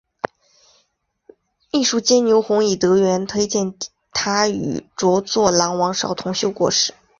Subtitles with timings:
[1.71, 3.75] 秘书监牛弘以德源推荐
[4.11, 6.95] 他与着作郎王邵同修国史。